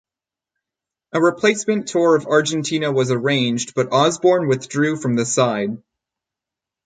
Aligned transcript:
A 1.11 1.21
replacement 1.21 1.87
tour 1.87 2.15
of 2.15 2.25
Argentina 2.25 2.91
was 2.91 3.11
arranged 3.11 3.75
but 3.75 3.93
Osborne 3.93 4.47
withdrew 4.47 4.97
from 4.97 5.15
the 5.15 5.27
side. 5.27 5.79